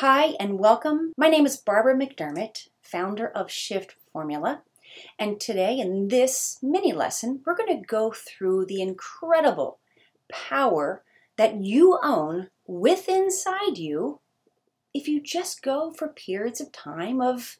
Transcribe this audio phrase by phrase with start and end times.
[0.00, 1.12] Hi and welcome.
[1.16, 4.62] My name is Barbara McDermott, founder of Shift Formula.
[5.18, 9.80] And today, in this mini lesson, we're going to go through the incredible
[10.30, 11.02] power
[11.36, 14.20] that you own within inside you
[14.94, 17.58] if you just go for periods of time of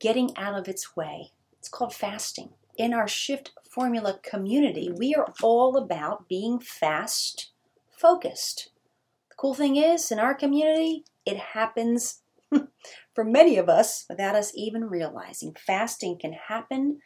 [0.00, 1.30] getting out of its way.
[1.60, 2.48] It's called fasting.
[2.76, 7.52] In our Shift Formula community, we are all about being fast
[7.96, 8.70] focused.
[9.28, 12.20] The cool thing is, in our community, it happens
[13.14, 15.54] for many of us without us even realizing.
[15.54, 17.00] Fasting can happen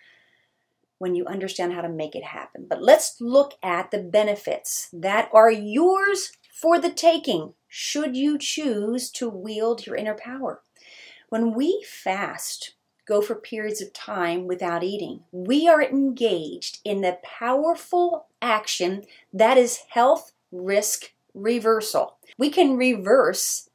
[0.98, 2.66] when you understand how to make it happen.
[2.68, 9.10] But let's look at the benefits that are yours for the taking should you choose
[9.12, 10.62] to wield your inner power.
[11.28, 12.74] When we fast,
[13.06, 19.56] go for periods of time without eating, we are engaged in the powerful action that
[19.56, 22.16] is health risk reversal.
[22.38, 23.67] We can reverse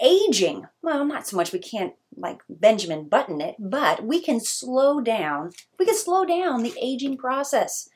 [0.00, 5.00] aging, well, not so much we can't like Benjamin Button it, but we can slow
[5.00, 7.88] down, we can slow down the aging process.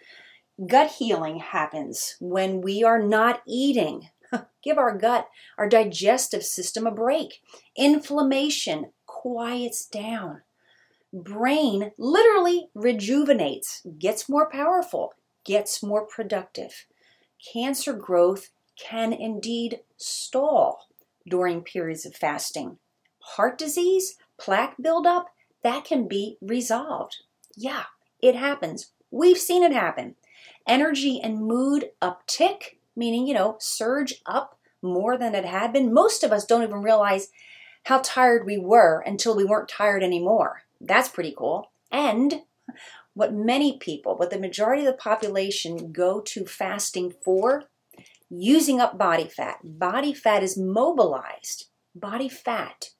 [0.66, 4.08] Gut healing happens when we are not eating.
[4.62, 5.28] Give our gut,
[5.58, 7.40] our digestive system a break.
[7.76, 10.42] Inflammation quiets down.
[11.12, 15.12] Brain literally rejuvenates, gets more powerful,
[15.44, 16.86] gets more productive.
[17.52, 20.86] Cancer growth can indeed stall
[21.28, 22.78] during periods of fasting.
[23.20, 25.26] Heart disease, plaque buildup,
[25.62, 27.18] that can be resolved.
[27.56, 27.84] Yeah,
[28.20, 28.92] it happens.
[29.10, 30.16] We've seen it happen.
[30.66, 35.92] Energy and mood uptick, meaning, you know, surge up more than it had been.
[35.92, 37.28] Most of us don't even realize
[37.84, 40.62] how tired we were until we weren't tired anymore.
[40.80, 41.70] That's pretty cool.
[41.90, 42.42] And
[43.14, 47.64] what many people, what the majority of the population go to fasting for
[48.32, 49.58] using up body fat.
[49.62, 51.66] Body fat is mobilized.
[51.94, 52.90] Body fat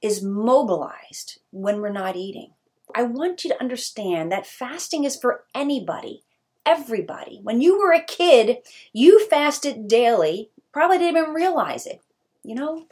[0.00, 2.52] is mobilized when we're not eating.
[2.94, 6.22] I want you to understand that fasting is for anybody,
[6.64, 7.40] everybody.
[7.42, 8.58] When you were a kid,
[8.92, 12.00] you fasted daily, probably didn't even realize it.
[12.42, 12.86] You know,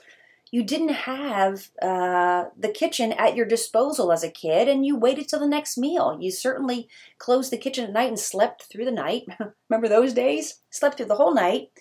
[0.56, 5.28] you didn't have uh, the kitchen at your disposal as a kid and you waited
[5.28, 6.16] till the next meal.
[6.18, 9.24] You certainly closed the kitchen at night and slept through the night.
[9.68, 10.60] Remember those days?
[10.70, 11.72] Slept through the whole night.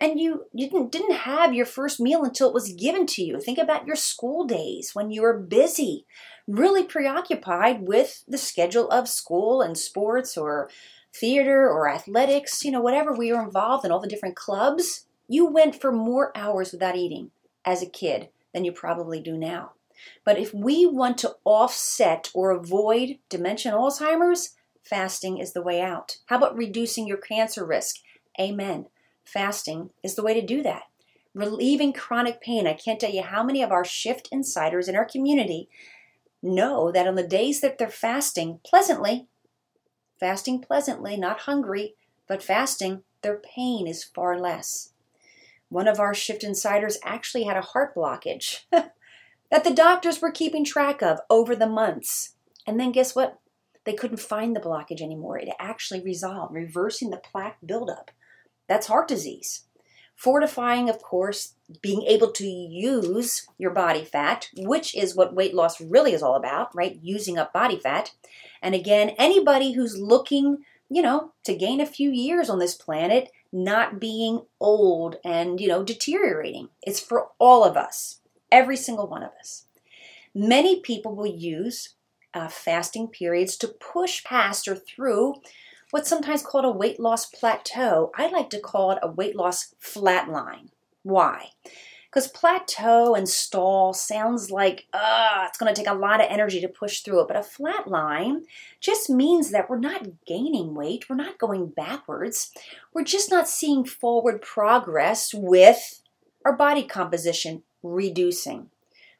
[0.00, 3.38] And you, you didn't, didn't have your first meal until it was given to you.
[3.42, 6.06] Think about your school days when you were busy,
[6.48, 10.70] really preoccupied with the schedule of school and sports or
[11.14, 15.04] theater or athletics, you know, whatever we were involved in, all the different clubs.
[15.28, 17.30] You went for more hours without eating
[17.64, 19.72] as a kid than you probably do now.
[20.24, 25.80] But if we want to offset or avoid dementia and Alzheimer's, fasting is the way
[25.80, 26.18] out.
[26.26, 27.96] How about reducing your cancer risk?
[28.38, 28.86] Amen.
[29.24, 30.84] Fasting is the way to do that.
[31.34, 32.66] Relieving chronic pain.
[32.66, 35.68] I can't tell you how many of our shift insiders in our community
[36.42, 39.26] know that on the days that they're fasting pleasantly,
[40.20, 41.94] fasting pleasantly, not hungry,
[42.28, 44.93] but fasting, their pain is far less.
[45.74, 50.64] One of our shift insiders actually had a heart blockage that the doctors were keeping
[50.64, 52.36] track of over the months.
[52.64, 53.40] And then guess what?
[53.82, 55.36] They couldn't find the blockage anymore.
[55.36, 58.12] It actually resolved, reversing the plaque buildup.
[58.68, 59.64] That's heart disease.
[60.14, 65.80] Fortifying, of course, being able to use your body fat, which is what weight loss
[65.80, 67.00] really is all about, right?
[67.02, 68.12] Using up body fat.
[68.62, 70.58] And again, anybody who's looking,
[70.88, 75.68] you know, to gain a few years on this planet not being old and, you
[75.68, 76.68] know, deteriorating.
[76.82, 78.20] It's for all of us,
[78.50, 79.66] every single one of us.
[80.34, 81.90] Many people will use
[82.34, 85.34] uh, fasting periods to push past or through
[85.92, 88.10] what's sometimes called a weight loss plateau.
[88.16, 90.70] I like to call it a weight loss flatline.
[91.04, 91.50] Why?
[92.14, 96.60] Because plateau and stall sounds like, ah, it's going to take a lot of energy
[96.60, 97.26] to push through it.
[97.26, 98.44] But a flat line
[98.80, 102.52] just means that we're not gaining weight, we're not going backwards,
[102.92, 106.02] we're just not seeing forward progress with
[106.44, 108.70] our body composition reducing.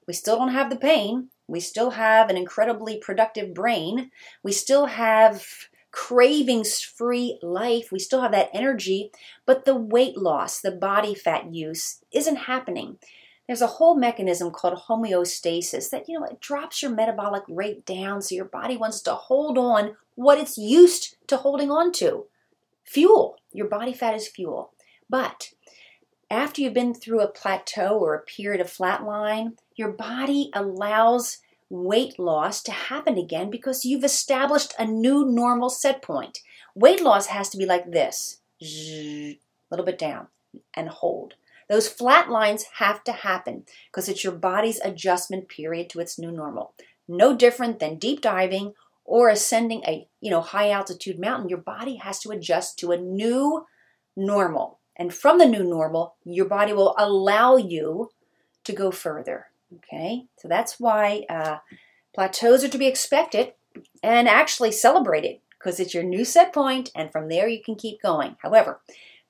[0.07, 1.31] We still don't have the pain.
[1.49, 4.13] We still have an incredibly productive brain.
[4.45, 5.45] We still have
[5.95, 7.93] cravings free life.
[7.93, 9.13] We still have that energy,
[9.47, 12.99] but the weight loss, the body fat use isn't happening.
[13.47, 18.23] There's a whole mechanism called homeostasis that, you know, it drops your metabolic rate down
[18.23, 22.25] so your body wants to hold on what it's used to holding on to.
[22.83, 23.37] Fuel.
[23.53, 24.73] Your body fat is fuel.
[25.09, 25.53] But
[26.29, 31.39] after you've been through a plateau or a period of flatline, your body allows
[31.75, 36.41] weight loss to happen again because you've established a new normal set point.
[36.75, 39.39] Weight loss has to be like this a
[39.71, 40.29] little bit down
[40.75, 41.35] and hold.
[41.69, 46.31] Those flat lines have to happen because it's your body's adjustment period to its new
[46.31, 46.75] normal.
[47.09, 48.75] No different than deep diving
[49.05, 51.49] or ascending a you know high altitude mountain.
[51.49, 53.67] Your body has to adjust to a new
[54.17, 54.79] normal.
[54.97, 58.11] And from the new normal, your body will allow you
[58.63, 59.49] to go further.
[59.77, 61.59] Okay, so that's why uh,
[62.15, 63.55] plateaus are to be expected
[64.03, 68.03] and actually celebrated because it's your new set point, and from there you can keep
[68.03, 68.37] going.
[68.43, 68.81] However,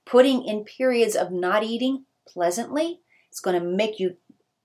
[0.05, 3.00] putting in periods of not eating pleasantly,
[3.31, 4.17] it's going to make you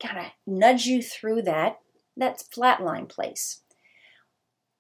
[0.02, 1.80] kind of nudge you through that
[2.18, 3.62] that flatline place.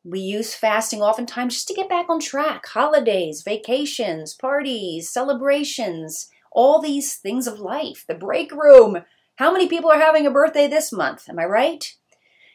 [0.03, 2.65] We use fasting oftentimes just to get back on track.
[2.67, 8.05] Holidays, vacations, parties, celebrations, all these things of life.
[8.07, 9.03] The break room.
[9.39, 11.29] How many people are having a birthday this month?
[11.29, 11.95] Am I right?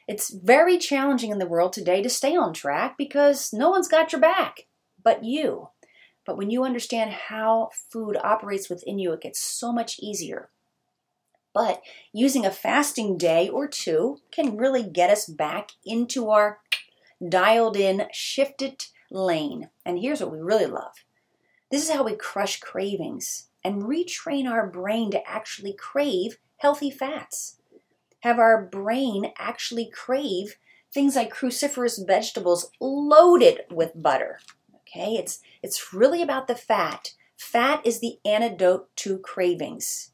[0.06, 4.12] It's very challenging in the world today to stay on track because no one's got
[4.12, 4.66] your back
[5.02, 5.70] but you.
[6.26, 10.50] But when you understand how food operates within you, it gets so much easier.
[11.54, 11.80] But
[12.12, 16.58] using a fasting day or two can really get us back into our
[17.26, 19.70] dialed in, shifted lane.
[19.86, 20.92] And here's what we really love
[21.70, 27.58] this is how we crush cravings and retrain our brain to actually crave healthy fats.
[28.20, 30.56] Have our brain actually crave
[30.94, 34.38] things like cruciferous vegetables loaded with butter.
[34.76, 37.10] Okay, it's it's really about the fat.
[37.36, 40.12] Fat is the antidote to cravings.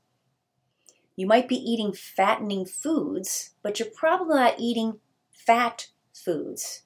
[1.15, 4.99] You might be eating fattening foods, but you're probably not eating
[5.31, 6.83] fat foods.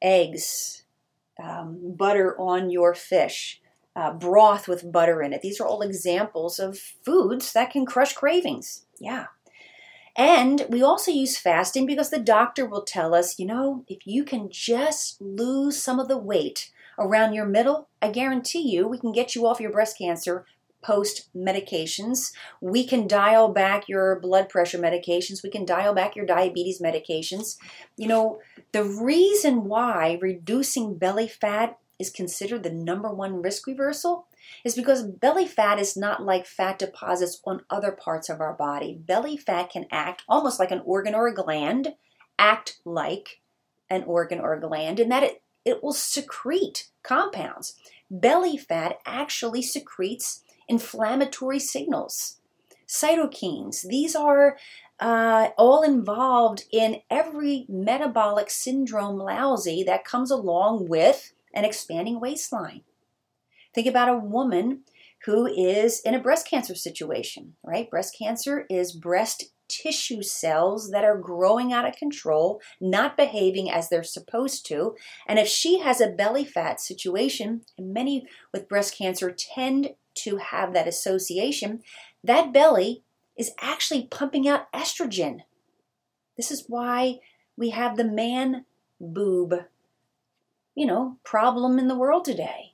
[0.00, 0.84] Eggs,
[1.42, 3.60] um, butter on your fish,
[3.96, 5.42] uh, broth with butter in it.
[5.42, 8.86] These are all examples of foods that can crush cravings.
[8.98, 9.26] Yeah.
[10.14, 14.24] And we also use fasting because the doctor will tell us, you know, if you
[14.24, 19.12] can just lose some of the weight around your middle, I guarantee you we can
[19.12, 20.44] get you off your breast cancer
[20.82, 22.32] post medications.
[22.60, 25.42] We can dial back your blood pressure medications.
[25.42, 27.56] We can dial back your diabetes medications.
[27.96, 28.40] You know,
[28.72, 34.26] the reason why reducing belly fat is considered the number one risk reversal
[34.64, 38.94] is because belly fat is not like fat deposits on other parts of our body.
[38.94, 41.94] Belly fat can act almost like an organ or a gland,
[42.38, 43.40] act like
[43.90, 47.76] an organ or a gland, in that it, it will secrete compounds.
[48.10, 52.38] Belly fat actually secretes inflammatory signals.
[52.86, 54.56] Cytokines, these are
[55.00, 62.82] uh, all involved in every metabolic syndrome lousy that comes along with an expanding waistline.
[63.74, 64.80] Think about a woman
[65.24, 67.88] who is in a breast cancer situation, right?
[67.90, 73.88] Breast cancer is breast tissue cells that are growing out of control, not behaving as
[73.88, 74.94] they're supposed to.
[75.26, 80.36] And if she has a belly fat situation, and many with breast cancer tend to
[80.36, 81.82] have that association,
[82.22, 83.02] that belly
[83.36, 85.40] is actually pumping out estrogen.
[86.36, 87.20] This is why
[87.56, 88.66] we have the man
[89.00, 89.54] boob,
[90.74, 92.71] you know, problem in the world today.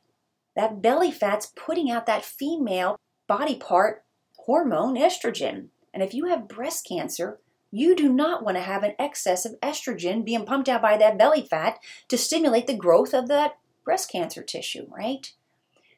[0.59, 4.03] That belly fat's putting out that female body part
[4.39, 5.69] hormone, estrogen.
[5.95, 7.39] And if you have breast cancer,
[7.71, 11.17] you do not want to have an excess of estrogen being pumped out by that
[11.17, 11.79] belly fat
[12.09, 15.33] to stimulate the growth of that breast cancer tissue, right?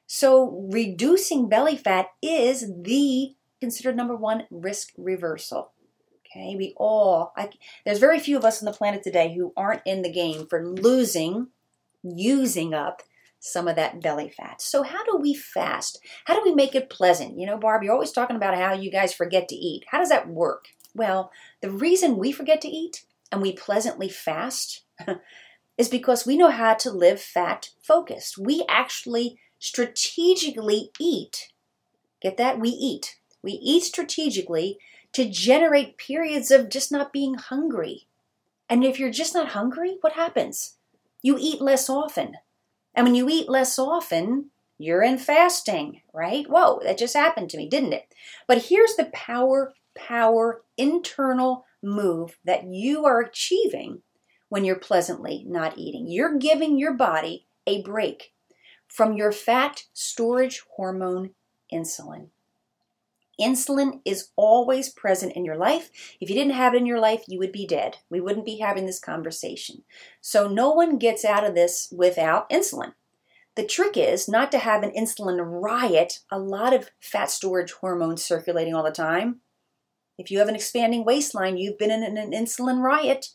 [0.06, 5.72] So reducing belly fat is the considered number one risk reversal.
[6.26, 7.48] Okay, we all, I,
[7.86, 10.62] there's very few of us on the planet today who aren't in the game for
[10.62, 11.48] losing,
[12.02, 13.00] using up
[13.40, 14.60] some of that belly fat.
[14.62, 15.98] So, how do we fast?
[16.26, 17.38] How do we make it pleasant?
[17.38, 19.84] You know, Barb, you're always talking about how you guys forget to eat.
[19.88, 20.66] How does that work?
[20.94, 24.82] Well, the reason we forget to eat and we pleasantly fast
[25.78, 28.36] is because we know how to live fat focused.
[28.36, 31.52] We actually strategically eat.
[32.20, 32.60] Get that?
[32.60, 33.16] We eat.
[33.42, 34.78] We eat strategically
[35.12, 38.06] to generate periods of just not being hungry.
[38.68, 40.76] And if you're just not hungry, what happens?
[41.22, 42.36] You eat less often.
[42.94, 46.48] And when you eat less often, you're in fasting, right?
[46.48, 48.14] Whoa, that just happened to me, didn't it?
[48.48, 54.02] But here's the power, power, internal move that you are achieving
[54.48, 56.06] when you're pleasantly not eating.
[56.08, 58.32] You're giving your body a break
[58.88, 61.30] from your fat storage hormone,
[61.72, 62.28] insulin.
[63.40, 65.90] Insulin is always present in your life.
[66.20, 67.98] If you didn't have it in your life, you would be dead.
[68.10, 69.82] We wouldn't be having this conversation.
[70.20, 72.92] So, no one gets out of this without insulin.
[73.56, 78.24] The trick is not to have an insulin riot, a lot of fat storage hormones
[78.24, 79.40] circulating all the time.
[80.18, 83.30] If you have an expanding waistline, you've been in an insulin riot.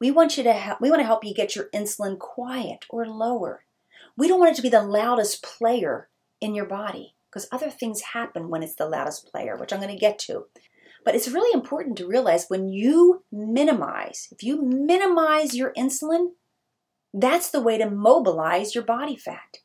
[0.00, 3.06] We want you to help, we want to help you get your insulin quiet or
[3.06, 3.64] lower.
[4.16, 6.08] We don't want it to be the loudest player
[6.40, 7.14] in your body.
[7.32, 10.46] Because other things happen when it's the loudest player, which I'm going to get to.
[11.04, 16.32] But it's really important to realize when you minimize, if you minimize your insulin,
[17.14, 19.58] that's the way to mobilize your body fat.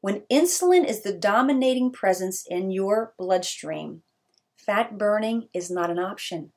[0.00, 4.02] When insulin is the dominating presence in your bloodstream,
[4.56, 6.52] fat burning is not an option.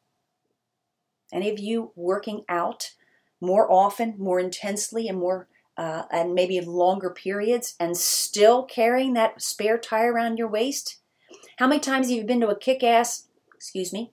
[1.32, 2.92] Any of you working out
[3.40, 9.42] more often, more intensely, and more uh, and maybe longer periods, and still carrying that
[9.42, 11.00] spare tire around your waist?
[11.58, 14.12] How many times have you been to a kick-ass, excuse me,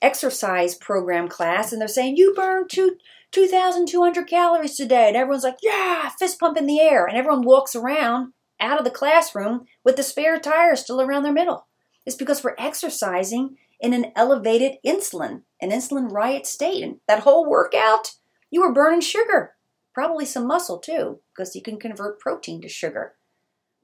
[0.00, 2.96] exercise program class, and they're saying you burned two
[3.30, 7.76] 2,200 calories today, and everyone's like, yeah, fist pump in the air, and everyone walks
[7.76, 11.66] around out of the classroom with the spare tire still around their middle.
[12.06, 16.82] It's because we're exercising in an elevated insulin, an insulin riot state.
[16.82, 18.14] And that whole workout,
[18.50, 19.54] you were burning sugar,
[19.98, 23.14] probably some muscle too, because you can convert protein to sugar.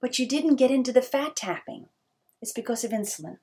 [0.01, 1.87] But you didn't get into the fat tapping.
[2.41, 3.39] It's because of insulin.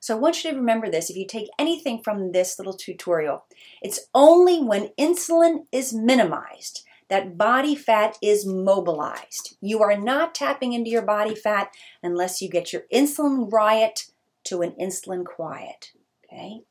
[0.00, 3.44] So I want you to remember this if you take anything from this little tutorial.
[3.80, 9.56] It's only when insulin is minimized that body fat is mobilized.
[9.60, 11.68] You are not tapping into your body fat
[12.02, 14.06] unless you get your insulin riot
[14.46, 15.92] to an insulin quiet.
[16.24, 16.62] Okay?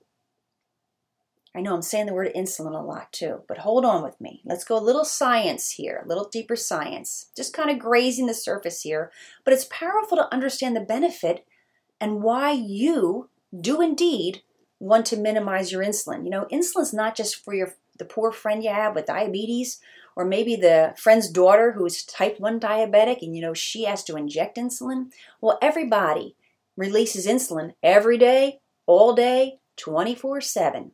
[1.56, 4.42] I know I'm saying the word insulin a lot too, but hold on with me.
[4.44, 7.28] Let's go a little science here, a little deeper science.
[7.36, 9.12] Just kind of grazing the surface here,
[9.46, 11.46] but it's powerful to understand the benefit
[12.02, 14.42] and why you do indeed
[14.80, 16.26] want to minimize your insulin.
[16.26, 19.80] You know, insulin's not just for your the poor friend you have with diabetes
[20.18, 24.18] or maybe the friend's daughter who's type 1 diabetic and you know she has to
[24.18, 25.12] inject insulin.
[25.40, 26.36] Well, everybody
[26.76, 30.92] releases insulin every day, all day, 24 7.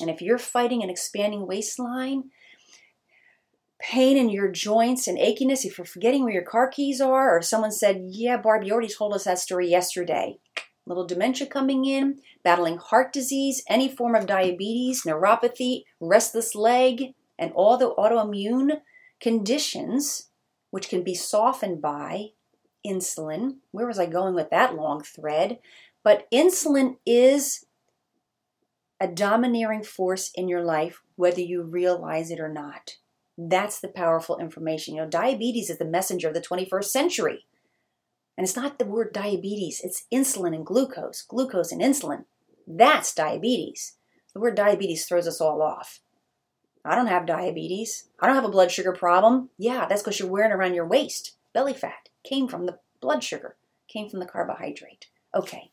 [0.00, 2.30] And if you're fighting an expanding waistline,
[3.80, 7.42] pain in your joints and achiness, if you're forgetting where your car keys are, or
[7.42, 10.38] someone said, Yeah, Barb, you already told us that story yesterday.
[10.86, 17.52] Little dementia coming in, battling heart disease, any form of diabetes, neuropathy, restless leg, and
[17.52, 18.80] all the autoimmune
[19.20, 20.30] conditions,
[20.70, 22.30] which can be softened by
[22.86, 23.56] insulin.
[23.70, 25.58] Where was I going with that long thread?
[26.02, 27.66] But insulin is
[29.00, 32.96] a domineering force in your life, whether you realize it or not.
[33.38, 34.94] That's the powerful information.
[34.94, 37.46] You know, diabetes is the messenger of the 21st century.
[38.36, 42.24] And it's not the word diabetes, it's insulin and glucose, glucose and insulin.
[42.66, 43.96] That's diabetes.
[44.34, 46.00] The word diabetes throws us all off.
[46.84, 48.08] I don't have diabetes.
[48.20, 49.50] I don't have a blood sugar problem.
[49.58, 51.36] Yeah, that's because you're wearing around your waist.
[51.52, 53.56] Belly fat came from the blood sugar,
[53.88, 55.06] came from the carbohydrate.
[55.34, 55.70] Okay,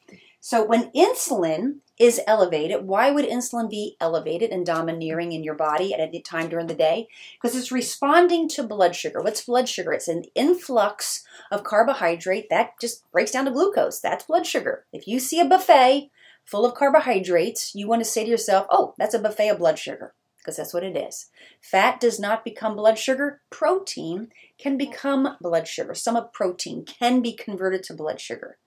[0.48, 5.94] so when insulin is elevated, why would insulin be elevated and domineering in your body
[5.94, 7.10] at any time during the day?
[7.34, 9.22] Because it's responding to blood sugar.
[9.22, 9.92] What's blood sugar?
[9.92, 14.00] It's an influx of carbohydrate that just breaks down to glucose.
[14.00, 14.86] That's blood sugar.
[14.94, 16.12] If you see a buffet
[16.46, 19.78] full of carbohydrates, you want to say to yourself, oh, that's a buffet of blood
[19.78, 21.30] sugar because that's what it is.
[21.60, 23.42] Fat does not become blood sugar.
[23.50, 25.94] Protein can become blood sugar.
[25.94, 28.60] Some of protein can be converted to blood sugar.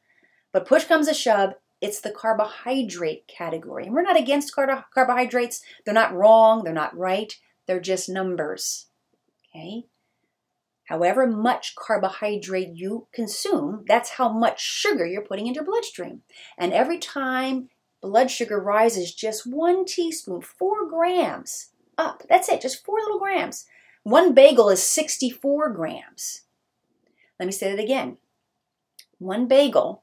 [0.52, 3.84] But push comes a shove, it's the carbohydrate category.
[3.84, 5.62] And we're not against car- carbohydrates.
[5.84, 7.34] They're not wrong, they're not right,
[7.66, 8.86] they're just numbers.
[9.48, 9.86] Okay?
[10.84, 16.22] However much carbohydrate you consume, that's how much sugar you're putting into your bloodstream.
[16.58, 17.68] And every time
[18.02, 23.66] blood sugar rises just one teaspoon, four grams up, that's it, just four little grams.
[24.02, 26.42] One bagel is 64 grams.
[27.38, 28.16] Let me say that again.
[29.18, 30.02] One bagel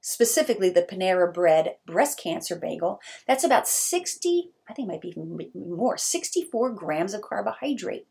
[0.00, 5.08] specifically the Panera Bread breast cancer bagel, that's about 60, I think it might be
[5.08, 8.06] even more, 64 grams of carbohydrate.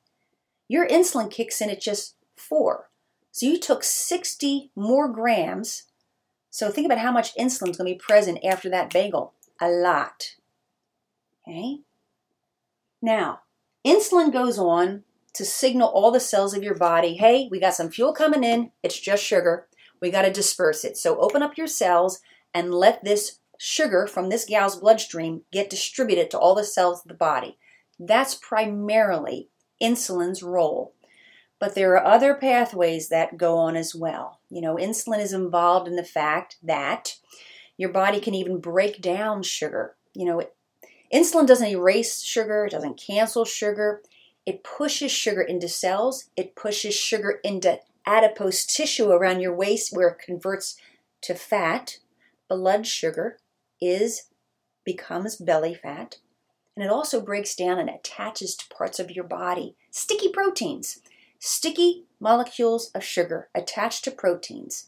[0.67, 2.89] Your insulin kicks in at just four.
[3.31, 5.83] So you took 60 more grams.
[6.49, 9.33] So think about how much insulin is going to be present after that bagel.
[9.61, 10.35] A lot.
[11.47, 11.79] Okay?
[13.01, 13.41] Now,
[13.85, 15.03] insulin goes on
[15.33, 18.71] to signal all the cells of your body hey, we got some fuel coming in,
[18.83, 19.67] it's just sugar.
[20.01, 20.97] We got to disperse it.
[20.97, 22.21] So open up your cells
[22.53, 27.09] and let this sugar from this gal's bloodstream get distributed to all the cells of
[27.09, 27.57] the body.
[27.99, 29.49] That's primarily
[29.81, 30.93] insulin's role.
[31.59, 34.39] But there are other pathways that go on as well.
[34.49, 37.17] You know, insulin is involved in the fact that
[37.77, 39.97] your body can even break down sugar.
[40.13, 40.55] You know, it,
[41.13, 44.01] insulin doesn't erase sugar, it doesn't cancel sugar.
[44.45, 47.79] It pushes sugar into cells, it pushes sugar into
[48.09, 50.75] adipose tissue around your waist where it converts
[51.21, 51.99] to fat,
[52.49, 53.37] blood sugar
[53.79, 54.29] is
[54.83, 56.17] becomes belly fat,
[56.75, 59.75] and it also breaks down and attaches to parts of your body.
[59.91, 61.01] Sticky proteins,
[61.37, 64.87] sticky molecules of sugar attached to proteins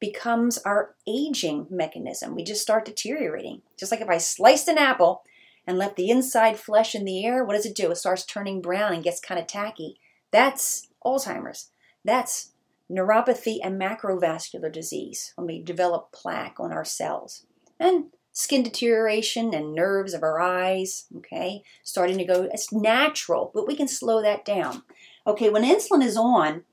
[0.00, 2.34] becomes our aging mechanism.
[2.34, 3.60] We just start deteriorating.
[3.78, 5.22] Just like if I sliced an apple
[5.66, 7.90] and left the inside flesh in the air, what does it do?
[7.90, 9.98] It starts turning brown and gets kind of tacky.
[10.30, 11.70] That's Alzheimer's.
[12.04, 12.50] That's
[12.90, 17.46] neuropathy and macrovascular disease when we develop plaque on our cells.
[17.78, 22.48] And skin deterioration and nerves of our eyes, okay, starting to go.
[22.52, 24.82] It's natural, but we can slow that down.
[25.26, 26.64] Okay, when insulin is on,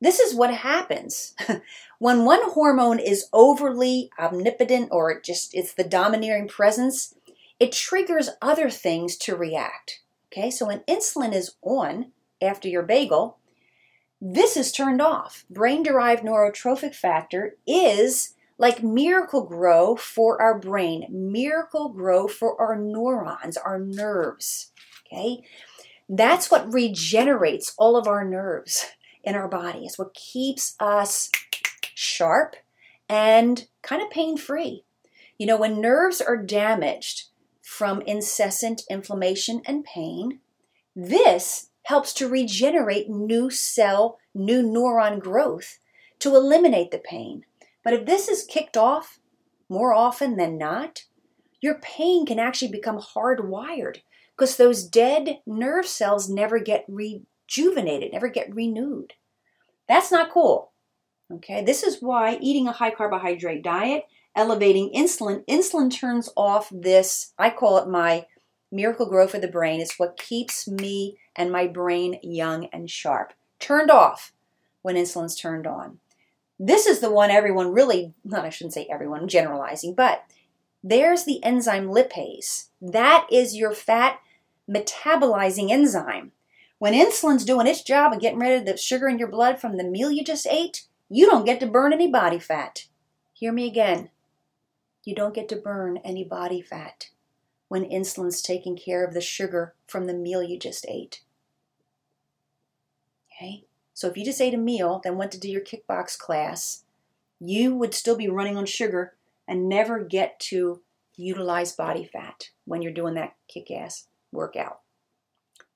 [0.00, 1.34] this is what happens.
[1.98, 7.14] when one hormone is overly omnipotent or it just it's the domineering presence,
[7.58, 10.00] it triggers other things to react.
[10.30, 13.38] Okay, so when insulin is on after your bagel,
[14.20, 15.44] this is turned off.
[15.48, 23.78] Brain derived neurotrophic factor is like Miracle-Gro for our brain, Miracle-Gro for our neurons, our
[23.78, 24.72] nerves.
[25.06, 25.44] Okay,
[26.08, 28.86] that's what regenerates all of our nerves
[29.22, 29.84] in our body.
[29.84, 31.30] It's what keeps us
[31.94, 32.56] sharp
[33.08, 34.84] and kind of pain free.
[35.38, 37.28] You know, when nerves are damaged
[37.62, 40.40] from incessant inflammation and pain,
[40.96, 45.78] this helps to regenerate new cell, new neuron growth
[46.18, 47.42] to eliminate the pain.
[47.82, 49.20] But if this is kicked off
[49.70, 51.04] more often than not,
[51.62, 54.02] your pain can actually become hardwired
[54.36, 59.14] because those dead nerve cells never get rejuvenated, never get renewed.
[59.88, 60.72] That's not cool.
[61.32, 64.04] Okay, this is why eating a high carbohydrate diet,
[64.36, 68.26] elevating insulin, insulin turns off this, I call it my
[68.70, 69.80] Miracle-Gro for the brain.
[69.80, 73.32] is what keeps me and my brain young and sharp.
[73.58, 74.32] Turned off
[74.82, 75.98] when insulin's turned on.
[76.58, 80.24] This is the one everyone really, not I shouldn't say everyone, I'm generalizing, but
[80.82, 82.68] there's the enzyme lipase.
[82.80, 84.20] That is your fat
[84.68, 86.32] metabolizing enzyme.
[86.78, 89.76] When insulin's doing its job and getting rid of the sugar in your blood from
[89.76, 92.86] the meal you just ate, you don't get to burn any body fat.
[93.32, 94.10] Hear me again.
[95.04, 97.10] You don't get to burn any body fat
[97.68, 101.22] when insulin's taking care of the sugar from the meal you just ate.
[103.32, 103.64] Okay?
[103.94, 106.84] So if you just ate a meal, then went to do your kickbox class,
[107.40, 109.14] you would still be running on sugar
[109.46, 110.80] and never get to
[111.16, 114.80] utilize body fat when you're doing that kick ass workout.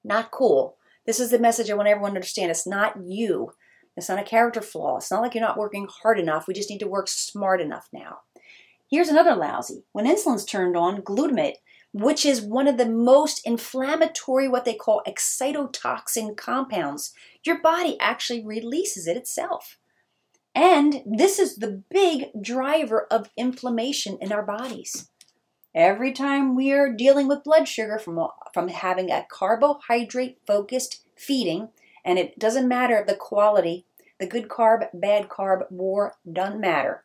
[0.04, 0.76] Not cool.
[1.06, 2.50] This is the message I want everyone to understand.
[2.50, 3.52] It's not you.
[3.96, 4.96] It's not a character flaw.
[4.96, 6.46] It's not like you're not working hard enough.
[6.46, 8.20] We just need to work smart enough now.
[8.90, 9.84] Here's another lousy.
[9.92, 11.56] When insulin's turned on, glutamate,
[11.92, 17.12] which is one of the most inflammatory, what they call excitotoxin compounds,
[17.44, 19.78] your body actually releases it itself.
[20.54, 25.08] And this is the big driver of inflammation in our bodies.
[25.74, 31.68] Every time we are dealing with blood sugar from, from having a carbohydrate focused feeding,
[32.04, 33.86] and it doesn't matter the quality,
[34.18, 37.04] the good carb, bad carb, war doesn't matter.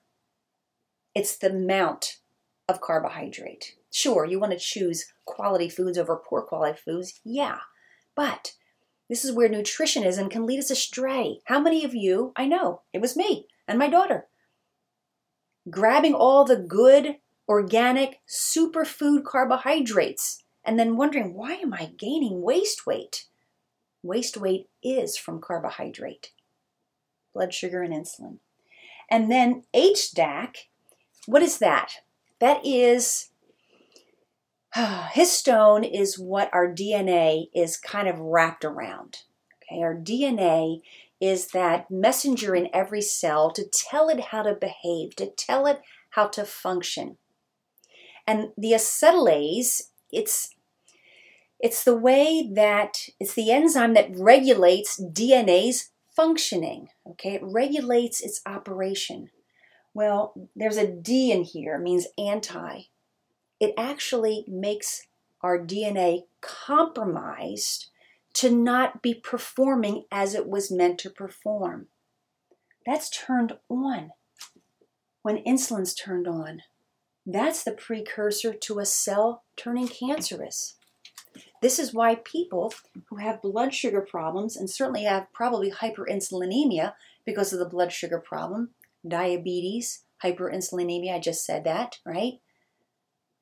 [1.16, 2.18] It's the amount
[2.68, 3.77] of carbohydrate.
[3.92, 7.60] Sure, you want to choose quality foods over poor quality foods, yeah,
[8.16, 8.54] but
[9.10, 11.40] this is where nutritionism can lead us astray.
[11.46, 14.28] How many of you, I know, it was me and my daughter,
[15.70, 22.86] grabbing all the good organic superfood carbohydrates and then wondering, why am I gaining waist
[22.86, 23.26] weight?
[24.04, 26.32] Waist weight is from carbohydrate,
[27.34, 28.40] blood sugar, and insulin.
[29.10, 30.56] And then HDAC,
[31.26, 31.94] what is that?
[32.40, 33.30] That is
[34.76, 39.20] histone is what our DNA is kind of wrapped around.
[39.64, 40.82] Okay, our DNA
[41.20, 45.82] is that messenger in every cell to tell it how to behave, to tell it
[46.12, 47.18] how to function.
[48.26, 50.54] And the acetylase, it's
[51.60, 56.90] it's the way that it's the enzyme that regulates DNA's functioning.
[57.12, 59.30] Okay, it regulates its operation.
[59.94, 62.84] Well, there's a D in here, means anti.
[63.60, 65.08] It actually makes
[65.42, 67.90] our DNA compromised
[68.34, 71.88] to not be performing as it was meant to perform.
[72.86, 74.12] That's turned on
[75.24, 76.62] when insulin's turned on.
[77.26, 80.76] That's the precursor to a cell turning cancerous.
[81.62, 82.74] This is why people
[83.10, 86.94] who have blood sugar problems and certainly have probably hyperinsulinemia
[87.26, 88.70] because of the blood sugar problem,
[89.06, 92.40] diabetes, hyperinsulinemia, I just said that, right?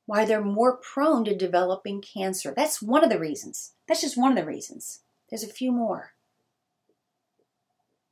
[0.06, 2.54] Why they're more prone to developing cancer.
[2.56, 3.74] That's one of the reasons.
[3.88, 5.02] That's just one of the reasons.
[5.30, 6.12] There's a few more.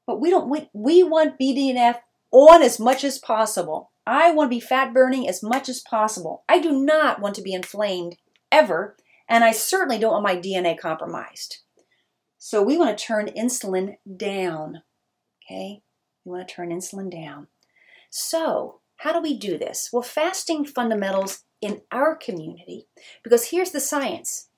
[0.06, 1.98] But we don't we, we want BDNF
[2.32, 3.92] on as much as possible.
[4.06, 6.44] I want to be fat burning as much as possible.
[6.50, 8.18] I do not want to be inflamed
[8.52, 8.98] ever,
[9.30, 11.60] and I certainly don't want my DNA compromised.
[12.38, 14.82] So we want to turn insulin down.
[15.46, 15.82] Okay?
[16.26, 17.48] We want to turn insulin down.
[18.10, 19.90] So, how do we do this?
[19.94, 22.88] Well, fasting fundamentals in our community,
[23.24, 24.50] because here's the science.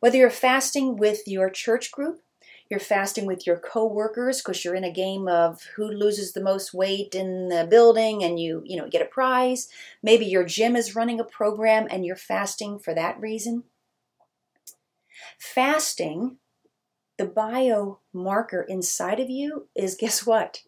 [0.00, 2.20] Whether you're fasting with your church group,
[2.68, 6.74] you're fasting with your coworkers because you're in a game of who loses the most
[6.74, 9.68] weight in the building and you, you know, get a prize.
[10.02, 13.64] Maybe your gym is running a program and you're fasting for that reason.
[15.38, 16.36] Fasting,
[17.16, 20.62] the biomarker inside of you is guess what?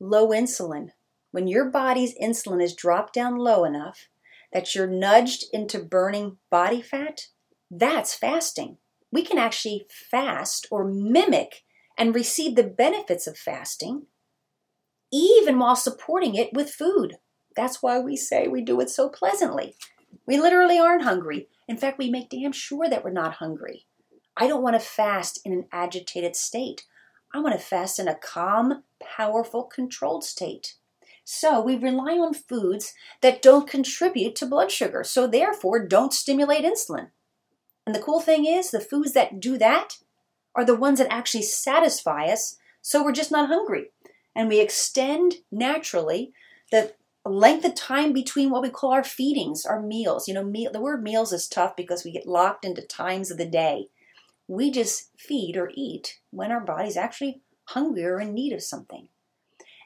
[0.00, 0.90] Low insulin.
[1.30, 4.08] When your body's insulin is dropped down low enough
[4.52, 7.28] that you're nudged into burning body fat,
[7.70, 8.78] that's fasting.
[9.12, 11.64] We can actually fast or mimic
[11.96, 14.06] and receive the benefits of fasting,
[15.12, 17.16] even while supporting it with food.
[17.56, 19.74] That's why we say we do it so pleasantly.
[20.26, 21.48] We literally aren't hungry.
[21.66, 23.86] In fact, we make damn sure that we're not hungry.
[24.36, 26.84] I don't want to fast in an agitated state.
[27.34, 30.76] I want to fast in a calm, powerful, controlled state.
[31.30, 36.64] So we rely on foods that don't contribute to blood sugar, so therefore don't stimulate
[36.64, 37.08] insulin.
[37.84, 39.98] And the cool thing is, the foods that do that
[40.54, 43.90] are the ones that actually satisfy us, so we're just not hungry.
[44.34, 46.32] And we extend naturally
[46.72, 46.94] the
[47.26, 50.28] length of time between what we call our feedings, our meals.
[50.28, 53.36] You know, meal, the word meals is tough because we get locked into times of
[53.36, 53.88] the day.
[54.46, 59.08] We just feed or eat when our body's actually hungry or in need of something.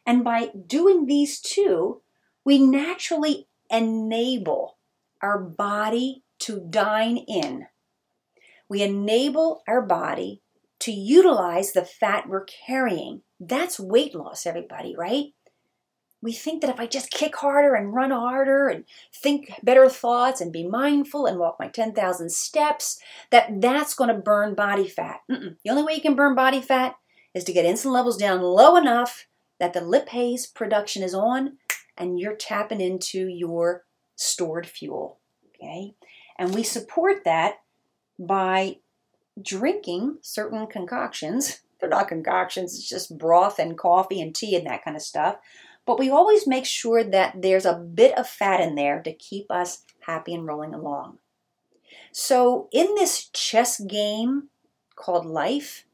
[0.06, 2.02] And by doing these two,
[2.44, 4.78] we naturally enable
[5.22, 7.66] our body to dine in.
[8.68, 10.42] We enable our body
[10.80, 13.22] to utilize the fat we're carrying.
[13.38, 15.26] That's weight loss, everybody, right?
[16.20, 20.40] We think that if I just kick harder and run harder and think better thoughts
[20.40, 22.98] and be mindful and walk my 10,000 steps,
[23.30, 25.20] that that's going to burn body fat.
[25.30, 25.56] Mm-mm.
[25.64, 26.94] The only way you can burn body fat
[27.34, 29.26] is to get insulin levels down low enough
[29.62, 31.56] that the lipase production is on
[31.96, 33.84] and you're tapping into your
[34.16, 35.20] stored fuel.
[35.54, 35.94] Okay?
[36.36, 37.60] And we support that
[38.18, 38.78] by
[39.40, 41.60] drinking certain concoctions.
[41.80, 45.36] They're not concoctions, it's just broth and coffee and tea and that kind of stuff.
[45.86, 49.48] But we always make sure that there's a bit of fat in there to keep
[49.48, 51.18] us happy and rolling along.
[52.10, 54.48] So, in this chess game
[54.96, 55.84] called life,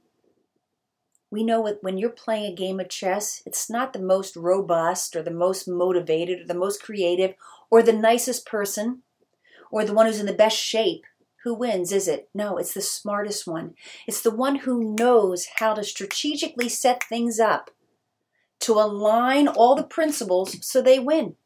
[1.30, 5.22] we know when you're playing a game of chess, it's not the most robust or
[5.22, 7.34] the most motivated or the most creative
[7.70, 9.02] or the nicest person
[9.70, 11.04] or the one who's in the best shape
[11.44, 12.28] who wins, is it?
[12.34, 13.74] No, it's the smartest one.
[14.06, 17.70] It's the one who knows how to strategically set things up
[18.60, 21.36] to align all the principles so they win.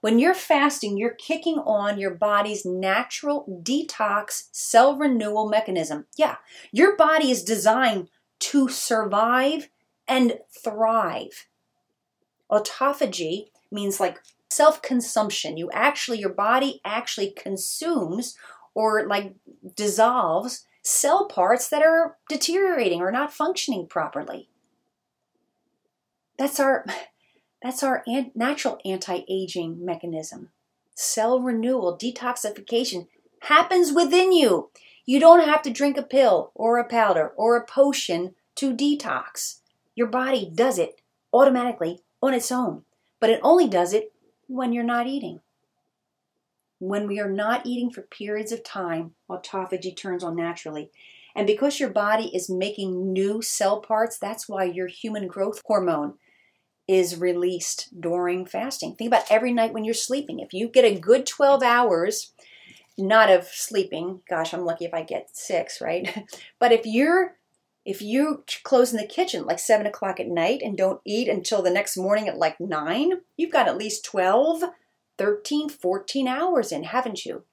[0.00, 6.06] When you're fasting, you're kicking on your body's natural detox cell renewal mechanism.
[6.16, 6.36] Yeah,
[6.72, 9.68] your body is designed to survive
[10.08, 11.46] and thrive.
[12.50, 14.18] Autophagy means like
[14.50, 15.56] self consumption.
[15.56, 18.36] You actually, your body actually consumes
[18.74, 19.34] or like
[19.74, 24.48] dissolves cell parts that are deteriorating or not functioning properly.
[26.38, 26.84] That's our
[27.62, 30.50] that's our natural anti-aging mechanism.
[30.94, 33.08] Cell renewal, detoxification
[33.40, 34.70] happens within you.
[35.06, 39.60] You don't have to drink a pill or a powder or a potion to detox.
[39.94, 41.00] Your body does it
[41.32, 42.82] automatically on its own,
[43.20, 44.12] but it only does it
[44.48, 45.40] when you're not eating.
[46.80, 50.90] When we are not eating for periods of time, autophagy turns on naturally.
[51.36, 56.14] And because your body is making new cell parts, that's why your human growth hormone
[56.88, 58.94] is released during fasting.
[58.94, 60.40] Think about every night when you're sleeping.
[60.40, 62.32] If you get a good 12 hours
[62.98, 64.22] not of sleeping.
[64.28, 66.26] Gosh, I'm lucky if I get six, right?
[66.58, 67.36] but if you're
[67.84, 71.62] if you close in the kitchen like seven o'clock at night and don't eat until
[71.62, 74.64] the next morning at like nine, you've got at least 12,
[75.18, 77.44] 13, 14 hours in, haven't you?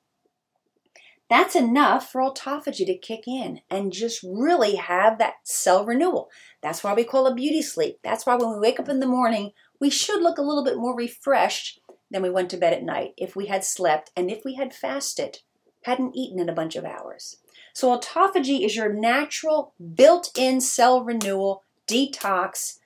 [1.29, 6.29] That's enough for autophagy to kick in and just really have that cell renewal.
[6.61, 7.99] That's why we call it beauty sleep.
[8.03, 10.77] That's why when we wake up in the morning, we should look a little bit
[10.77, 11.79] more refreshed
[12.13, 14.73] then we went to bed at night if we had slept and if we had
[14.73, 15.39] fasted,
[15.83, 17.37] hadn't eaten in a bunch of hours.
[17.73, 22.77] So, autophagy is your natural built in cell renewal detox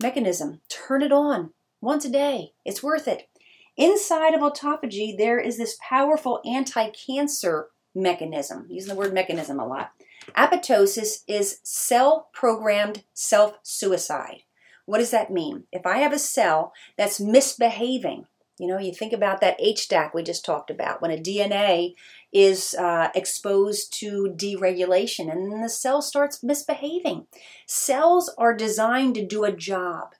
[0.00, 0.60] mechanism.
[0.68, 3.28] Turn it on once a day, it's worth it.
[3.76, 9.66] Inside of autophagy, there is this powerful anti cancer mechanism, using the word mechanism a
[9.66, 9.92] lot.
[10.36, 14.42] Apoptosis is cell programmed self suicide.
[14.84, 15.64] What does that mean?
[15.72, 18.26] If I have a cell that's misbehaving,
[18.58, 21.94] you know, you think about that HDAC we just talked about when a DNA
[22.32, 27.26] is uh, exposed to deregulation and the cell starts misbehaving.
[27.66, 30.14] Cells are designed to do a job.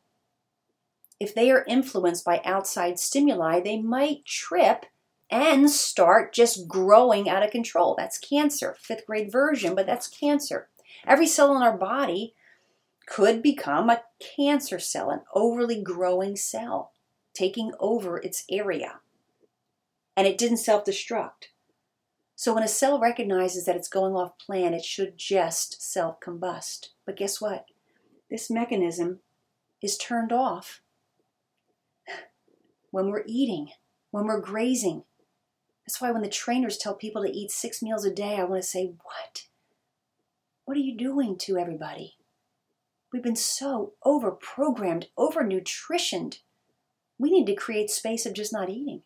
[1.18, 4.86] if they are influenced by outside stimuli, they might trip
[5.30, 7.94] and start just growing out of control.
[7.96, 10.68] That's cancer, fifth grade version, but that's cancer.
[11.06, 12.34] Every cell in our body
[13.06, 16.92] could become a cancer cell, an overly growing cell,
[17.36, 19.00] taking over its area.
[20.16, 21.48] And it didn't self destruct.
[22.34, 26.88] So when a cell recognizes that it's going off plan, it should just self combust.
[27.04, 27.66] But guess what?
[28.30, 29.20] This mechanism
[29.82, 30.82] is turned off
[32.90, 33.70] when we're eating,
[34.10, 35.04] when we're grazing.
[35.86, 38.62] That's why when the trainers tell people to eat six meals a day, I want
[38.62, 39.46] to say, What?
[40.64, 42.16] What are you doing to everybody?
[43.12, 46.40] We've been so over programmed, over nutritioned.
[47.18, 49.02] We need to create space of just not eating.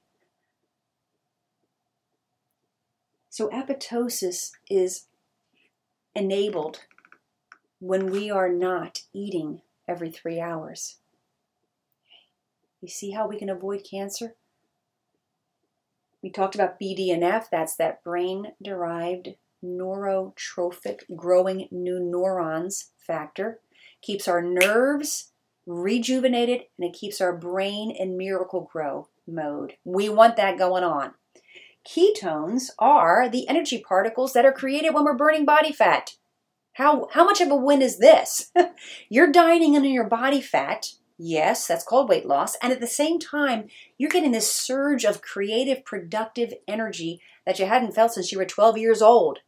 [3.29, 5.07] So, apoptosis is
[6.15, 6.81] enabled
[7.79, 10.97] when we are not eating every three hours.
[12.81, 14.35] You see how we can avoid cancer?
[16.23, 19.31] We talked about BDNF, that's that brain derived
[19.65, 23.61] neurotrophic growing new neurons factor.
[24.03, 25.30] Keeps our nerves
[25.71, 29.75] rejuvenated and it keeps our brain in Miracle-Gro mode.
[29.85, 31.15] We want that going on.
[31.87, 36.17] Ketones are the energy particles that are created when we're burning body fat.
[36.75, 38.51] How, how much of a win is this?
[39.09, 40.93] you're dining in your body fat.
[41.19, 42.57] Yes, that's called weight loss.
[42.63, 47.67] And at the same time, you're getting this surge of creative, productive energy that you
[47.67, 49.41] hadn't felt since you were 12 years old.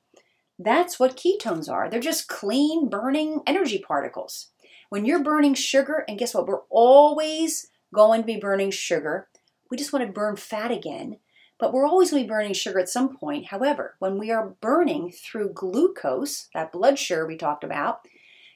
[0.58, 1.88] That's what ketones are.
[1.90, 4.51] They're just clean, burning energy particles.
[4.92, 6.46] When you're burning sugar, and guess what?
[6.46, 9.26] We're always going to be burning sugar.
[9.70, 11.16] We just want to burn fat again.
[11.58, 13.46] But we're always going to be burning sugar at some point.
[13.46, 18.00] However, when we are burning through glucose, that blood sugar we talked about,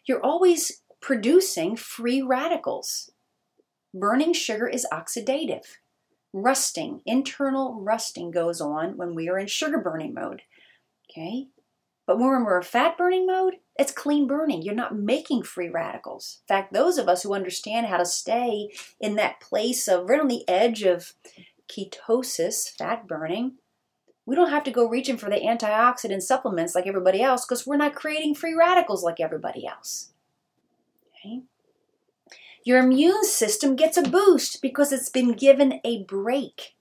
[0.04, 3.12] you're always producing free radicals.
[3.94, 5.64] Burning sugar is oxidative.
[6.34, 10.42] Rusting, internal rusting goes on when we are in sugar burning mode.
[11.10, 11.46] Okay?
[12.06, 14.62] But when we're in fat burning mode, it's clean burning.
[14.62, 16.38] You're not making free radicals.
[16.42, 20.20] In fact, those of us who understand how to stay in that place of right
[20.20, 21.14] on the edge of
[21.68, 23.54] ketosis, fat burning,
[24.24, 27.76] we don't have to go reaching for the antioxidant supplements like everybody else because we're
[27.76, 30.12] not creating free radicals like everybody else.
[31.24, 31.42] Okay?
[32.64, 36.74] Your immune system gets a boost because it's been given a break.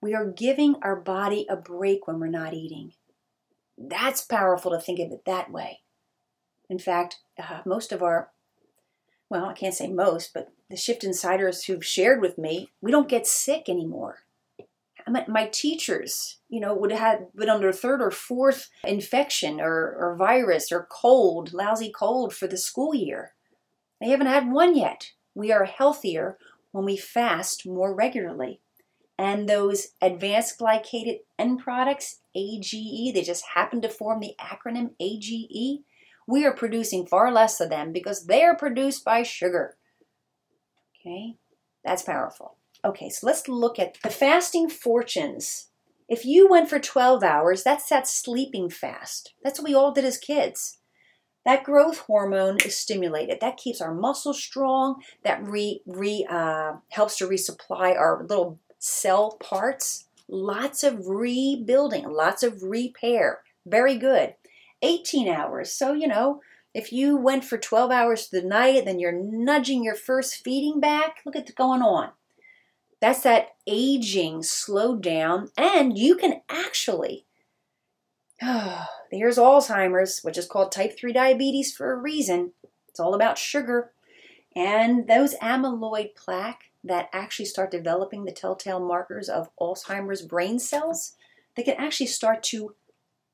[0.00, 2.92] We are giving our body a break when we're not eating.
[3.78, 5.80] That's powerful to think of it that way.
[6.68, 8.30] In fact, uh, most of our
[9.28, 13.08] well, I can't say most, but the Shift Insiders who've shared with me, we don't
[13.08, 14.20] get sick anymore.
[15.28, 20.72] My teachers, you know, would have been under third or fourth infection or, or virus
[20.72, 23.32] or cold, lousy cold for the school year.
[24.00, 25.12] They haven't had one yet.
[25.34, 26.38] We are healthier
[26.72, 28.60] when we fast more regularly.
[29.18, 35.80] And those advanced glycated end products, AGE, they just happen to form the acronym AGE
[36.26, 39.76] we are producing far less of them because they are produced by sugar.
[41.00, 41.36] Okay,
[41.84, 42.56] that's powerful.
[42.84, 45.68] Okay, so let's look at the fasting fortunes.
[46.08, 49.34] If you went for 12 hours, that's that sleeping fast.
[49.42, 50.78] That's what we all did as kids.
[51.44, 53.38] That growth hormone is stimulated.
[53.40, 55.02] That keeps our muscles strong.
[55.22, 60.04] That re, re uh, helps to resupply our little cell parts.
[60.28, 63.40] Lots of rebuilding, lots of repair.
[63.64, 64.34] Very good.
[64.82, 65.72] 18 hours.
[65.72, 66.40] So, you know,
[66.74, 71.18] if you went for 12 hours the night, then you're nudging your first feeding back.
[71.24, 72.10] Look at going on.
[73.00, 77.26] That's that aging slowed down, and you can actually.
[78.42, 82.52] Oh, there's Alzheimer's, which is called type 3 diabetes for a reason.
[82.88, 83.92] It's all about sugar.
[84.54, 91.16] And those amyloid plaque that actually start developing the telltale markers of Alzheimer's brain cells,
[91.56, 92.74] they can actually start to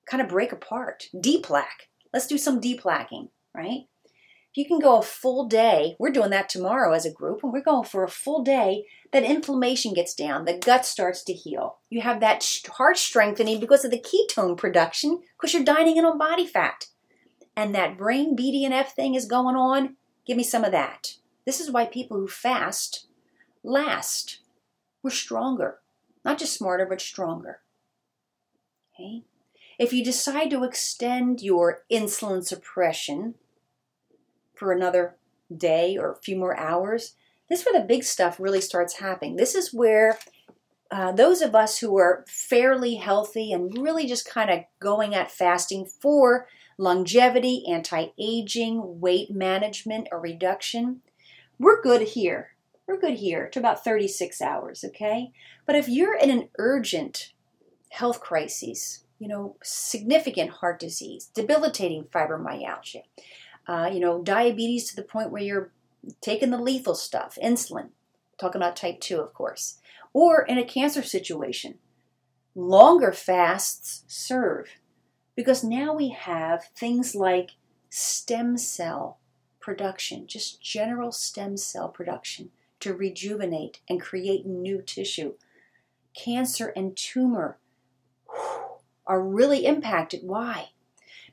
[0.07, 1.09] kind of break apart.
[1.15, 1.89] Deplaque.
[2.13, 3.87] Let's do some deplaquing, right?
[4.53, 7.53] If you can go a full day, we're doing that tomorrow as a group, and
[7.53, 11.79] we're going for a full day, that inflammation gets down, the gut starts to heal.
[11.89, 16.19] You have that heart strengthening because of the ketone production, because you're dining in on
[16.19, 16.89] body fat.
[17.57, 19.97] And that brain BDNF thing is going on.
[20.27, 21.15] Give me some of that.
[21.47, 23.07] This is why people who fast
[23.63, 24.41] last.
[25.03, 25.79] We're stronger.
[26.25, 27.61] Not just smarter, but stronger.
[28.95, 29.23] Okay?
[29.79, 33.35] If you decide to extend your insulin suppression
[34.55, 35.17] for another
[35.55, 37.17] day or a few more hours,
[37.49, 39.37] this is where the big stuff really starts happening.
[39.37, 40.19] This is where
[40.91, 45.31] uh, those of us who are fairly healthy and really just kind of going at
[45.31, 46.47] fasting for
[46.79, 51.01] longevity, anti aging, weight management, or reduction,
[51.59, 52.51] we're good here.
[52.87, 55.33] We're good here to about 36 hours, okay?
[55.67, 57.33] But if you're in an urgent
[57.91, 63.03] health crisis, you know, significant heart disease, debilitating fibromyalgia,
[63.67, 65.71] uh, you know, diabetes to the point where you're
[66.21, 67.91] taking the lethal stuff, insulin,
[68.39, 69.79] talking about type 2, of course,
[70.13, 71.79] or in a cancer situation,
[72.55, 74.81] longer fasts serve
[75.37, 77.53] because now we have things like
[77.89, 79.19] stem cell
[79.61, 82.51] production, just general stem cell production
[82.83, 85.35] to rejuvenate and create new tissue.
[86.15, 87.59] Cancer and tumor
[89.07, 90.21] are really impacted.
[90.23, 90.71] Why?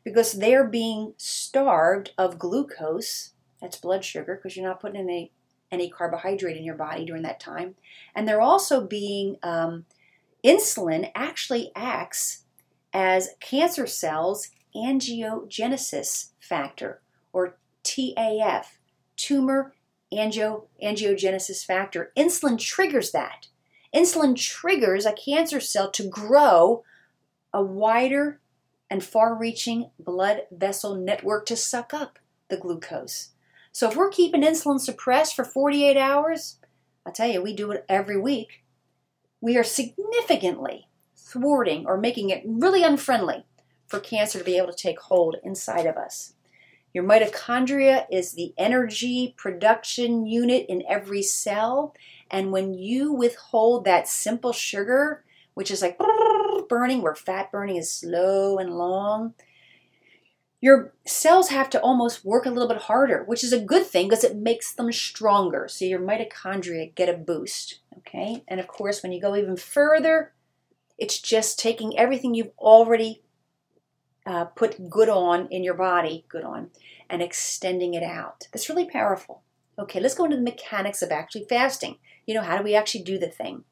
[0.04, 5.32] Because they're being starved of glucose, that's blood sugar, because you're not putting any,
[5.72, 7.76] any carbohydrate in your body during that time.
[8.16, 9.86] And they're also being, um,
[10.46, 12.44] insulin actually acts
[12.94, 17.02] as cancer cells angiogenesis factor,
[17.34, 18.66] or TAF,
[19.16, 19.74] tumor
[20.14, 22.12] angio, angiogenesis factor.
[22.18, 23.48] Insulin triggers that.
[23.96, 26.84] Insulin triggers a cancer cell to grow
[27.54, 28.40] a wider
[28.90, 32.20] and far reaching blood vessel network to suck up
[32.50, 33.30] the glucose.
[33.72, 36.58] So if we're keeping insulin suppressed for 48 hours,
[37.06, 38.64] I tell you, we do it every week,
[39.42, 43.46] we are significantly thwarting or making it really unfriendly
[43.88, 46.34] for cancer to be able to take hold inside of us.
[46.94, 51.94] Your mitochondria is the energy production unit in every cell.
[52.32, 55.24] And when you withhold that simple sugar,
[55.54, 56.00] which is like
[56.68, 59.34] burning, where fat burning is slow and long,
[60.62, 64.10] your cells have to almost work a little bit harder, which is a good thing
[64.10, 65.68] because it makes them stronger.
[65.70, 67.80] So your mitochondria get a boost.
[68.00, 68.44] Okay.
[68.48, 70.34] And of course, when you go even further,
[70.98, 73.22] it's just taking everything you've already
[74.26, 76.70] uh, put good on in your body, good on,
[77.10, 78.48] and extending it out.
[78.52, 79.44] That's really powerful.
[79.78, 81.98] Okay, let's go into the mechanics of actually fasting.
[82.26, 83.64] You know, how do we actually do the thing?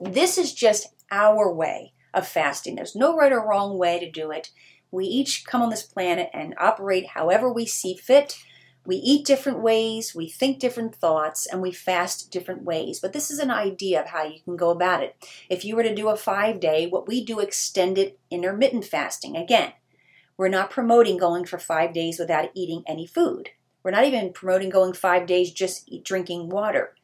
[0.00, 2.74] This is just our way of fasting.
[2.74, 4.50] There's no right or wrong way to do it.
[4.90, 8.36] We each come on this planet and operate however we see fit.
[8.86, 12.98] We eat different ways, we think different thoughts, and we fast different ways.
[12.98, 15.16] But this is an idea of how you can go about it.
[15.48, 19.36] If you were to do a five day, what we do extended intermittent fasting.
[19.36, 19.72] Again,
[20.36, 23.50] we're not promoting going for five days without eating any food.
[23.82, 26.94] We're not even promoting going five days just drinking water.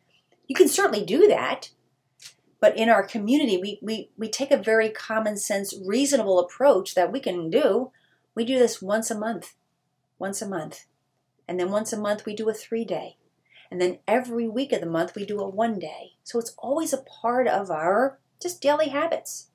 [0.47, 1.71] You can certainly do that,
[2.61, 7.12] but in our community, we, we, we take a very common sense, reasonable approach that
[7.12, 7.91] we can do.
[8.35, 9.55] We do this once a month,
[10.19, 10.87] once a month.
[11.49, 13.17] And then once a month, we do a three day.
[13.71, 16.13] And then every week of the month, we do a one day.
[16.25, 19.49] So it's always a part of our just daily habits.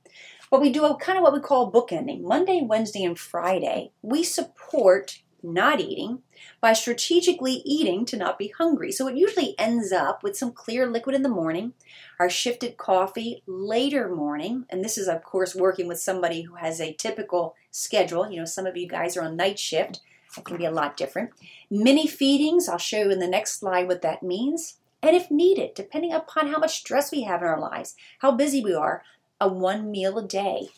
[0.50, 2.24] But we do a kind of what we call bookending.
[2.24, 6.22] Monday, Wednesday, and Friday, we support not eating
[6.60, 8.92] by strategically eating to not be hungry.
[8.92, 11.74] So it usually ends up with some clear liquid in the morning,
[12.20, 16.80] our shifted coffee later morning, and this is of course working with somebody who has
[16.80, 18.30] a typical schedule.
[18.30, 20.02] You know, some of you guys are on night shift.
[20.38, 21.32] It can be a lot different.
[21.70, 24.78] Mini feedings, I'll show you in the next slide what that means.
[25.04, 28.64] And if needed, depending upon how much stress we have in our lives, how busy
[28.64, 29.04] we are,
[29.40, 30.70] a one meal a day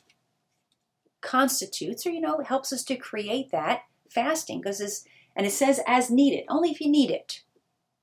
[1.23, 5.79] constitutes or you know helps us to create that fasting because this and it says
[5.87, 7.43] as needed only if you need it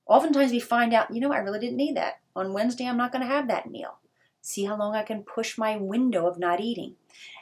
[0.07, 3.11] oftentimes we find out you know i really didn't need that on wednesday i'm not
[3.11, 3.99] going to have that meal
[4.41, 6.95] see how long i can push my window of not eating.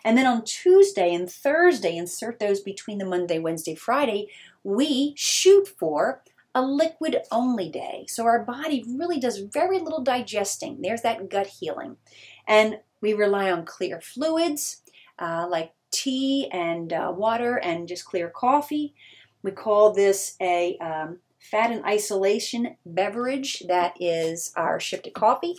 [0.04, 4.28] And then on tuesday and thursday insert those between the monday wednesday friday
[4.64, 6.22] we shoot for
[6.56, 8.06] a liquid only day.
[8.08, 10.82] So our body really does very little digesting.
[10.82, 11.98] There's that gut healing.
[12.48, 14.82] And we rely on clear fluids
[15.20, 18.94] uh, like tea and uh, water and just clear coffee.
[19.44, 23.64] We call this a um, fat and isolation beverage.
[23.68, 25.56] That is our shifted coffee.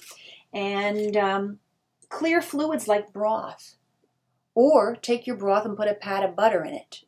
[0.52, 1.58] And um,
[2.08, 3.76] clear fluids like broth.
[4.54, 7.04] Or take your broth and put a pat of butter in it.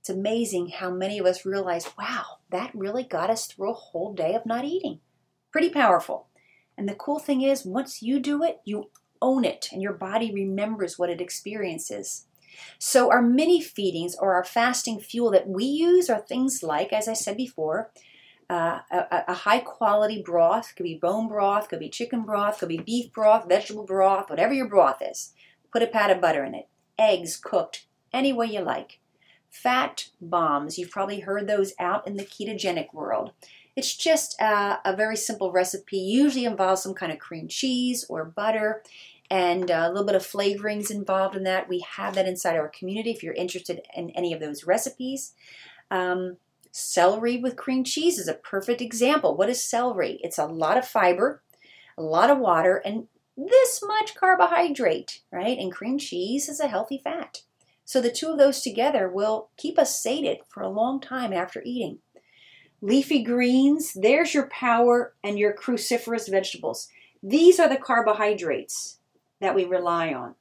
[0.00, 4.14] It's amazing how many of us realize, wow, that really got us through a whole
[4.14, 5.00] day of not eating.
[5.52, 6.28] Pretty powerful.
[6.76, 10.32] And the cool thing is, once you do it, you own it and your body
[10.32, 12.26] remembers what it experiences.
[12.78, 17.08] So, our mini feedings or our fasting fuel that we use are things like, as
[17.08, 17.92] I said before,
[18.50, 22.68] uh, a, a, high quality broth, could be bone broth, could be chicken broth, could
[22.68, 25.32] be beef broth, vegetable broth, whatever your broth is.
[25.72, 26.68] Put a pat of butter in it.
[26.98, 29.00] Eggs cooked any way you like.
[29.50, 33.32] Fat bombs, you've probably heard those out in the ketogenic world.
[33.74, 38.24] It's just uh, a very simple recipe, usually involves some kind of cream cheese or
[38.24, 38.82] butter
[39.30, 41.68] and a little bit of flavorings involved in that.
[41.68, 45.32] We have that inside our community if you're interested in any of those recipes.
[45.90, 46.36] Um,
[46.72, 49.36] Celery with cream cheese is a perfect example.
[49.36, 50.18] What is celery?
[50.22, 51.42] It's a lot of fiber,
[51.98, 55.58] a lot of water, and this much carbohydrate, right?
[55.58, 57.42] And cream cheese is a healthy fat.
[57.84, 61.62] So the two of those together will keep us sated for a long time after
[61.62, 61.98] eating.
[62.80, 66.88] Leafy greens, there's your power and your cruciferous vegetables.
[67.22, 68.98] These are the carbohydrates
[69.40, 70.36] that we rely on.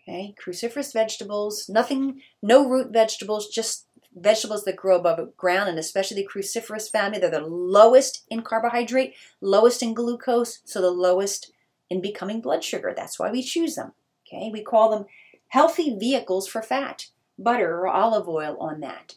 [0.00, 6.22] Okay, cruciferous vegetables, nothing, no root vegetables, just vegetables that grow above ground, and especially
[6.22, 7.18] the cruciferous family.
[7.18, 11.52] They're the lowest in carbohydrate, lowest in glucose, so the lowest
[11.90, 12.92] in becoming blood sugar.
[12.96, 13.92] That's why we choose them.
[14.26, 15.06] Okay, we call them
[15.48, 17.06] healthy vehicles for fat,
[17.38, 19.14] butter or olive oil on that.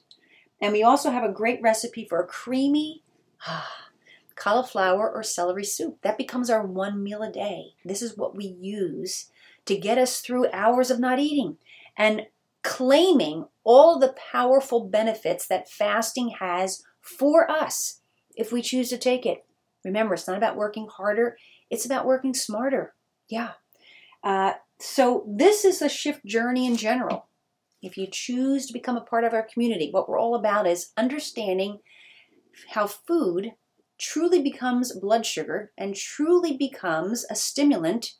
[0.62, 3.04] And we also have a great recipe for a creamy
[4.36, 6.00] cauliflower or celery soup.
[6.02, 7.74] That becomes our one meal a day.
[7.86, 9.30] This is what we use
[9.66, 11.58] to get us through hours of not eating
[11.96, 12.28] and
[12.64, 18.00] claiming all the powerful benefits that fasting has for us
[18.34, 19.46] if we choose to take it.
[19.84, 21.38] Remember, it's not about working harder,
[21.70, 22.96] it's about working smarter.
[23.30, 23.52] Yeah.
[24.24, 27.28] Uh, so, this is a shift journey in general.
[27.82, 30.92] If you choose to become a part of our community, what we're all about is
[30.96, 31.80] understanding
[32.70, 33.52] how food
[34.00, 38.14] truly becomes blood sugar and truly becomes a stimulant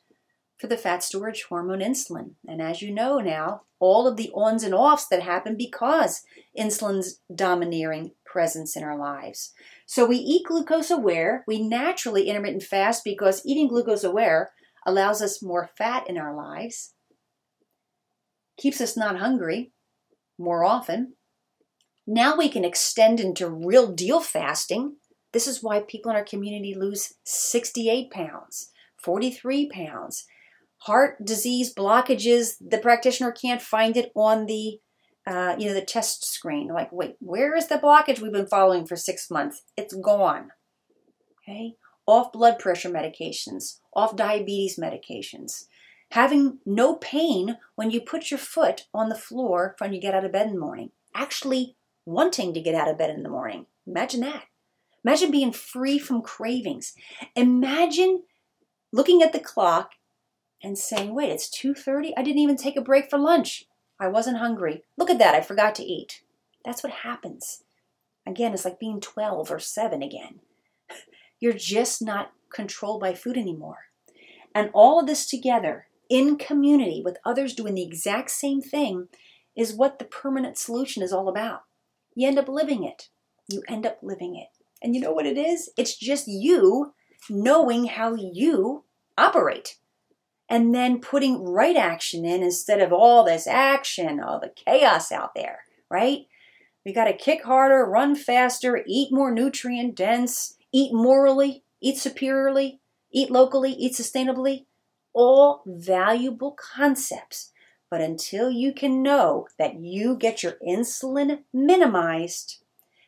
[0.58, 2.32] for the fat storage hormone insulin.
[2.46, 6.22] And as you know now, all of the ons and offs that happen because
[6.58, 9.52] insulin's domineering presence in our lives.
[9.86, 11.44] So we eat glucose aware.
[11.46, 14.50] We naturally intermittent fast because eating glucose aware
[14.84, 16.94] allows us more fat in our lives,
[18.56, 19.72] keeps us not hungry
[20.38, 21.14] more often.
[22.06, 24.96] Now we can extend into real deal fasting.
[25.32, 28.70] This is why people in our community lose 68 pounds,
[29.02, 30.24] 43 pounds,
[30.78, 34.78] heart disease blockages, the practitioner can't find it on the
[35.26, 36.68] uh, you know the test screen.
[36.68, 39.62] like, wait, where is the blockage we've been following for six months?
[39.76, 40.48] It's gone.
[41.42, 41.74] Okay,
[42.06, 45.64] off blood pressure medications, off diabetes medications,
[46.12, 50.24] having no pain when you put your foot on the floor when you get out
[50.24, 50.90] of bed in the morning.
[51.14, 51.76] Actually,
[52.06, 53.66] wanting to get out of bed in the morning.
[53.86, 54.44] Imagine that.
[55.04, 56.94] Imagine being free from cravings.
[57.36, 58.22] Imagine
[58.92, 59.92] looking at the clock
[60.62, 62.16] and saying, "Wait, it's 2:30.
[62.16, 63.66] I didn't even take a break for lunch.
[64.00, 64.84] I wasn't hungry.
[64.96, 65.34] Look at that.
[65.34, 66.22] I forgot to eat."
[66.64, 67.64] That's what happens.
[68.26, 70.40] Again, it's like being 12 or 7 again.
[71.40, 73.86] You're just not controlled by food anymore.
[74.54, 79.08] And all of this together in community with others doing the exact same thing
[79.56, 81.64] is what the permanent solution is all about.
[82.14, 83.08] You end up living it.
[83.48, 84.48] You end up living it.
[84.82, 85.70] And you know what it is?
[85.76, 86.94] It's just you
[87.28, 88.84] knowing how you
[89.16, 89.76] operate
[90.48, 95.34] and then putting right action in instead of all this action, all the chaos out
[95.34, 96.26] there, right?
[96.84, 102.80] We got to kick harder, run faster, eat more nutrient dense, eat morally, eat superiorly,
[103.12, 104.64] eat locally, eat sustainably.
[105.12, 107.52] All valuable concepts.
[107.90, 112.62] But until you can know that you get your insulin minimized,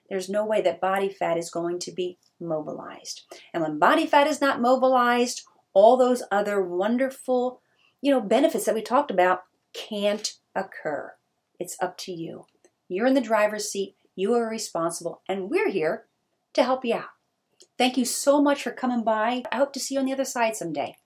[0.08, 3.22] there's no way that body fat is going to be mobilized.
[3.54, 5.42] And when body fat is not mobilized,
[5.72, 7.60] all those other wonderful,
[8.00, 9.42] you know, benefits that we talked about
[9.72, 11.12] can't occur.
[11.58, 12.44] It's up to you.
[12.88, 16.06] You're in the driver's seat, you are responsible, and we're here
[16.54, 17.10] to help you out.
[17.78, 19.42] Thank you so much for coming by.
[19.52, 20.96] I hope to see you on the other side someday.